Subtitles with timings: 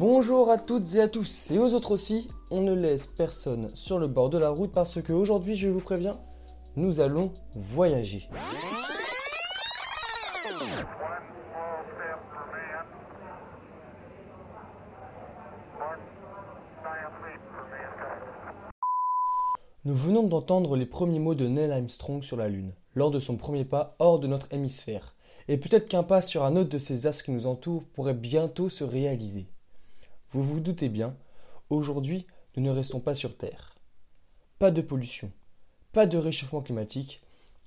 [0.00, 3.98] Bonjour à toutes et à tous, et aux autres aussi, on ne laisse personne sur
[3.98, 6.18] le bord de la route parce qu'aujourd'hui, je vous préviens,
[6.74, 8.26] nous allons voyager.
[19.84, 23.36] Nous venons d'entendre les premiers mots de Neil Armstrong sur la Lune, lors de son
[23.36, 25.14] premier pas hors de notre hémisphère,
[25.48, 28.70] et peut-être qu'un pas sur un autre de ces astres qui nous entourent pourrait bientôt
[28.70, 29.46] se réaliser.
[30.32, 31.16] Vous vous doutez bien,
[31.70, 32.24] aujourd'hui,
[32.56, 33.74] nous ne restons pas sur Terre.
[34.60, 35.32] Pas de pollution,
[35.92, 37.20] pas de réchauffement climatique,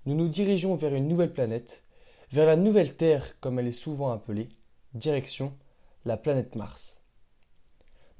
[0.06, 1.84] nous nous dirigeons vers une nouvelle planète,
[2.32, 4.48] vers la nouvelle Terre comme elle est souvent appelée,
[4.94, 5.52] direction
[6.06, 7.02] la planète Mars.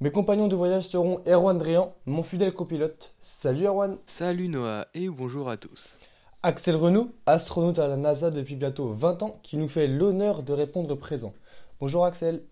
[0.00, 3.14] Mes compagnons de voyage seront Erwan Drian, mon fidèle copilote.
[3.22, 3.96] Salut Erwan.
[4.04, 5.96] Salut Noah et bonjour à tous.
[6.42, 10.52] Axel Renaud, astronaute à la NASA depuis bientôt 20 ans, qui nous fait l'honneur de
[10.52, 11.32] répondre présent.
[11.80, 12.44] Bonjour Axel.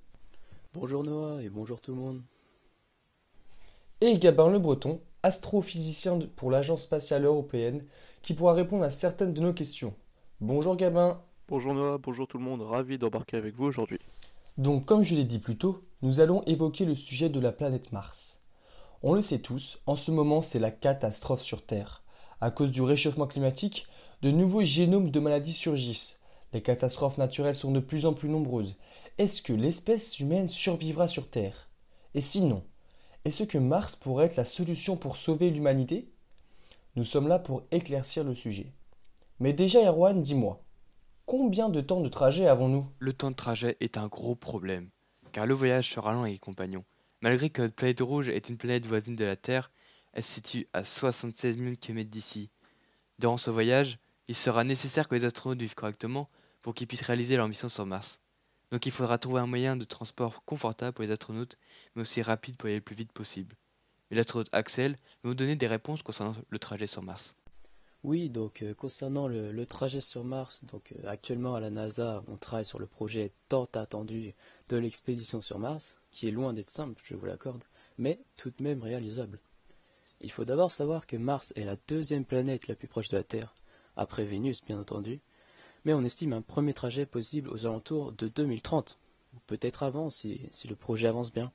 [0.74, 2.22] Bonjour Noah et bonjour tout le monde.
[4.00, 7.84] Et Gabin Le Breton, astrophysicien pour l'Agence spatiale européenne,
[8.22, 9.92] qui pourra répondre à certaines de nos questions.
[10.40, 11.20] Bonjour Gabin.
[11.46, 13.98] Bonjour Noah, bonjour tout le monde, ravi d'embarquer avec vous aujourd'hui.
[14.56, 17.92] Donc comme je l'ai dit plus tôt, nous allons évoquer le sujet de la planète
[17.92, 18.38] Mars.
[19.02, 22.02] On le sait tous, en ce moment c'est la catastrophe sur Terre.
[22.40, 23.86] À cause du réchauffement climatique,
[24.22, 26.18] de nouveaux génomes de maladies surgissent.
[26.54, 28.76] Les catastrophes naturelles sont de plus en plus nombreuses.
[29.18, 31.68] Est-ce que l'espèce humaine survivra sur Terre?
[32.14, 32.64] Et sinon,
[33.24, 36.10] est-ce que Mars pourrait être la solution pour sauver l'humanité?
[36.96, 38.72] Nous sommes là pour éclaircir le sujet.
[39.38, 40.62] Mais déjà, Erwan, dis-moi,
[41.26, 42.86] combien de temps de trajet avons-nous?
[42.98, 44.90] Le temps de trajet est un gros problème
[45.32, 46.84] car le voyage sera lent avec compagnons.
[47.22, 49.70] Malgré que notre planète rouge est une planète voisine de la Terre,
[50.12, 52.50] elle se situe à 76 000 km d'ici.
[53.18, 56.28] Durant ce voyage, il sera nécessaire que les astronautes vivent correctement
[56.60, 58.20] pour qu'ils puissent réaliser leur mission sur Mars.
[58.72, 61.58] Donc il faudra trouver un moyen de transport confortable pour les astronautes,
[61.94, 63.54] mais aussi rapide pour aller le plus vite possible.
[64.10, 67.36] L'astronaute Axel va nous donner des réponses concernant le trajet sur Mars.
[68.02, 72.36] Oui, donc euh, concernant le, trajet sur Mars, donc euh, actuellement à la NASA, on
[72.36, 74.34] travaille sur le projet tant attendu
[74.70, 77.62] de l'expédition sur Mars, qui est loin d'être simple, je vous l'accorde,
[77.98, 79.38] mais tout de même réalisable.
[80.22, 83.22] Il faut d'abord savoir que Mars est la deuxième planète la plus proche de la
[83.22, 83.54] Terre,
[83.96, 85.20] après Vénus bien entendu,
[85.84, 88.98] mais on estime un premier trajet possible aux alentours de 2030,
[89.34, 91.52] ou peut-être avant si, si le projet avance bien.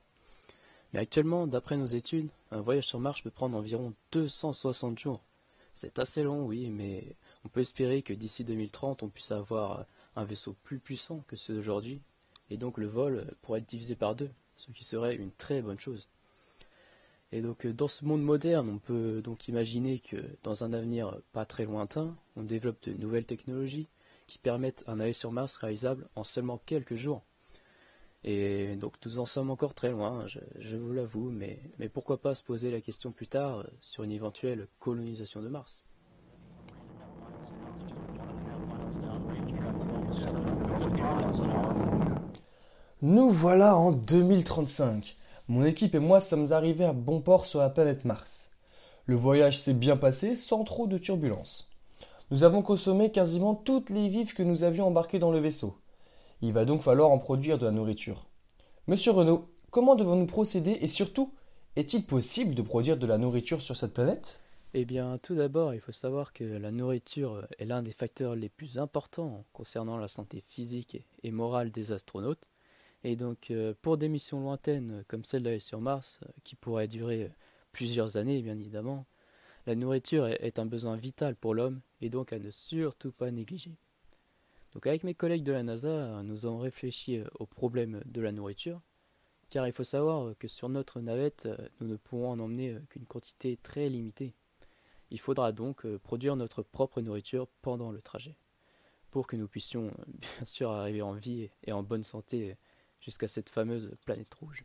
[0.92, 5.22] Mais actuellement, d'après nos études, un voyage sur Mars peut prendre environ 260 jours
[5.78, 10.24] c'est assez long, oui, mais on peut espérer que d'ici 2030, on puisse avoir un
[10.24, 12.00] vaisseau plus puissant que ceux d'aujourd'hui,
[12.50, 15.78] et donc le vol pourrait être divisé par deux, ce qui serait une très bonne
[15.78, 16.08] chose.
[17.30, 21.44] Et donc dans ce monde moderne, on peut donc imaginer que dans un avenir pas
[21.44, 23.86] très lointain, on développe de nouvelles technologies
[24.28, 27.24] qui permettent un aller sur Mars réalisable en seulement quelques jours.
[28.24, 32.34] Et donc nous en sommes encore très loin, je, vous l'avoue, mais, mais pourquoi pas
[32.34, 35.84] se poser la question plus tard euh, sur une éventuelle colonisation de Mars?
[43.00, 45.16] Nous voilà en 2035.
[45.46, 48.50] Mon équipe et moi sommes arrivés à bon port sur la planète Mars.
[49.06, 51.67] Le voyage s'est bien passé sans trop de turbulences.
[52.30, 55.78] Nous avons consommé quasiment toutes les vives que nous avions embarquées dans le vaisseau.
[56.42, 58.26] Il va donc falloir en produire de la nourriture.
[58.86, 61.32] Monsieur Renaud, comment devons-nous procéder et surtout,
[61.74, 64.40] est-il possible de produire de la nourriture sur cette planète?
[64.74, 68.50] Eh bien, tout d'abord, il faut savoir que la nourriture est l'un des facteurs les
[68.50, 72.50] plus importants concernant la santé physique et morale des astronautes.
[73.04, 76.88] Et donc, euh, pour des missions lointaines comme celle d'aller sur Mars, euh, qui pourrait
[76.88, 77.30] durer
[77.72, 79.06] plusieurs années, bien évidemment,
[79.68, 83.76] la nourriture est un besoin vital pour l'homme et donc à ne surtout pas négliger.
[84.72, 88.32] Donc avec mes collègues de la NASA, nous avons réfléchi euh, au problème de la
[88.32, 88.80] nourriture,
[89.50, 92.80] car il faut savoir que sur notre navette, euh, nous ne pourrons en emmener euh,
[92.88, 94.32] qu'une quantité très limitée.
[95.10, 98.38] Il faudra donc produire notre propre nourriture pendant le trajet,
[99.10, 102.56] pour que nous puissions bien sûr arriver en vie et en bonne santé
[103.00, 104.64] jusqu'à cette fameuse planète rouge.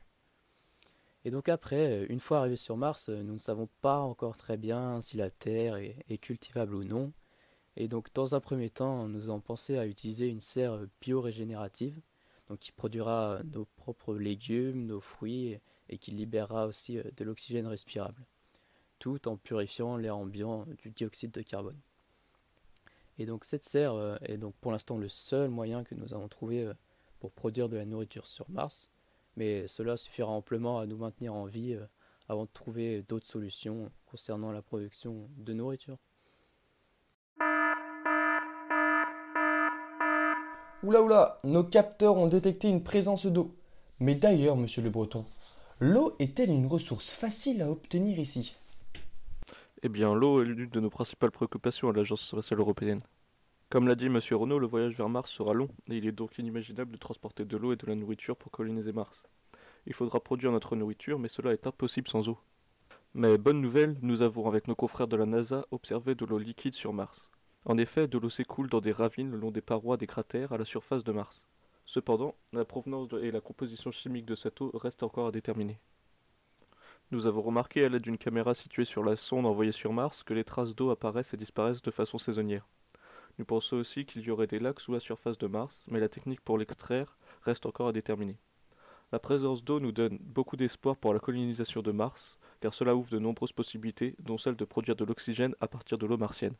[1.26, 5.00] Et donc après, une fois arrivés sur Mars, nous ne savons pas encore très bien
[5.02, 7.14] si la Terre est cultivable ou non,
[7.76, 12.00] et donc, dans un premier temps, nous avons pensé à utiliser une serre biorégénérative,
[12.60, 15.58] qui produira nos propres légumes, nos fruits,
[15.90, 18.28] et qui libérera aussi euh, de l'oxygène respirable,
[19.00, 21.80] tout en purifiant l'air ambiant du dioxyde de carbone.
[23.18, 26.28] Et donc, cette serre euh, est donc pour l'instant le seul moyen que nous avons
[26.28, 26.74] trouvé euh,
[27.20, 28.92] pour produire de la nourriture sur Mars,
[29.36, 31.78] mais cela suffira amplement à nous maintenir en vie
[32.30, 35.98] avant de trouver d'autres solutions concernant la production de nourriture.
[40.84, 43.56] Oula oula, nos capteurs ont détecté une présence d'eau.
[44.00, 45.26] Mais d'ailleurs, monsieur le Breton,
[45.80, 48.54] l'eau est-elle une ressource facile à obtenir ici?
[49.82, 53.00] Eh bien, l'eau est l'une de nos principales préoccupations à l'Agence spatiale européenne.
[53.74, 54.20] Comme l'a dit M.
[54.34, 57.58] Renault, le voyage vers Mars sera long, et il est donc inimaginable de transporter de
[57.58, 59.24] l'eau et de la nourriture pour coloniser Mars.
[59.88, 62.38] Il faudra produire notre nourriture, mais cela est impossible sans eau.
[63.16, 66.76] Mais bonne nouvelle, nous avons avec nos confrères de la NASA observé de l'eau liquide
[66.76, 67.32] sur Mars.
[67.66, 70.60] En effet, de l'eau s'écoule dans des ravines le long des parois des cratères à
[70.60, 71.42] la surface de Mars.
[71.88, 75.80] Cependant, la provenance et la composition chimique de cette eau restent encore à déterminer.
[77.10, 80.36] Nous avons remarqué à l'aide d'une caméra située sur la sonde envoyée sur Mars que
[80.36, 82.68] les traces d'eau apparaissent et disparaissent de façon saisonnière.
[83.40, 86.10] Nous pensons aussi qu'il y aurait des lacs sous la surface de Mars, mais la
[86.10, 88.38] technique pour l'extraire reste encore à déterminer.
[89.12, 93.10] La présence d'eau nous donne beaucoup d'espoir pour la colonisation de Mars, car cela ouvre
[93.10, 96.56] de nombreuses possibilités, dont celle de produire de l'oxygène à partir de l'eau martienne.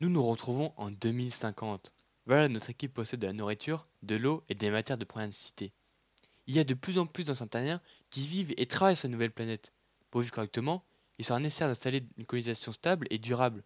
[0.00, 1.92] Nous nous retrouvons en 2050.
[2.26, 5.72] Voilà, notre équipe possède de la nourriture, de l'eau et des matières de première nécessité.
[6.46, 9.30] Il y a de plus en plus d'instantanéens qui vivent et travaillent sur cette nouvelle
[9.30, 9.72] planète.
[10.10, 10.84] Pour vivre correctement,
[11.18, 13.62] il sera nécessaire d'installer une colonisation stable et durable.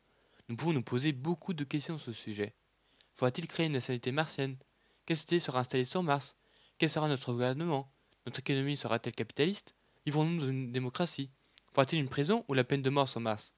[0.48, 2.54] Nous pouvons nous poser beaucoup de questions sur ce sujet.
[3.14, 4.56] Faudra-t-il créer une nationalité martienne?
[5.04, 6.36] Quelle société sera installée sur Mars?
[6.78, 7.92] Quel sera notre gouvernement?
[8.24, 9.74] Notre économie sera-t-elle capitaliste?
[10.06, 11.30] Vivrons-nous dans une démocratie?
[11.66, 13.54] Faudra-t-il une prison ou la peine de mort sur Mars?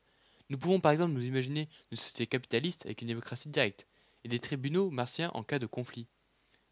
[0.48, 3.86] Nous pouvons par exemple nous imaginer une société capitaliste avec une démocratie directe
[4.25, 6.08] et des tribunaux martiens en cas de conflit.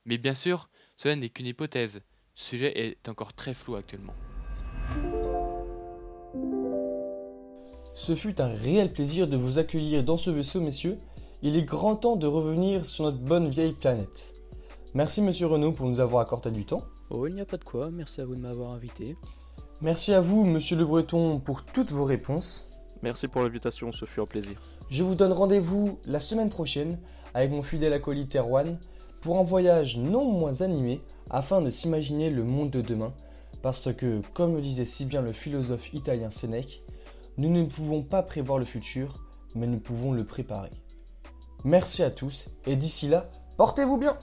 [0.05, 2.03] Mais bien sûr, cela n'est qu'une hypothèse.
[2.35, 4.19] Ce sujet est encore très flou actuellement.
[7.99, 10.99] Ce fut un réel plaisir de vous accueillir dans ce vaisseau, messieurs.
[11.43, 14.35] Il est grand temps de revenir sur notre bonne vieille planète.
[14.95, 16.85] Merci, monsieur Renaud, pour nous avoir accordé du temps.
[17.11, 19.17] Oh, il n'y a pas de quoi, merci à vous de m'avoir invité.
[19.81, 22.71] Merci à vous, monsieur Le Breton, pour toutes vos réponses.
[23.03, 24.63] Merci pour l'invitation, ce fut un plaisir.
[24.91, 27.01] Je vous donne rendez-vous la semaine prochaine
[27.35, 28.79] avec mon fidèle acolyte Erwan
[29.23, 33.13] pour un voyage non moins animé afin de s'imaginer le monde de demain.
[33.61, 36.85] Parce que, comme le disait si bien le philosophe italien Sénèque,
[37.39, 39.25] nous ne pouvons pas prévoir le futur,
[39.55, 40.73] mais nous pouvons le préparer.
[41.65, 44.19] Merci à tous et d'ici là, portez-vous bien